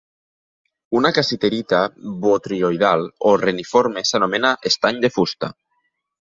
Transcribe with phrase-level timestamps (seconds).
[0.99, 1.81] Una cassiterita
[2.25, 5.55] botrioidal o reniforme s'anomena "estany de fusta".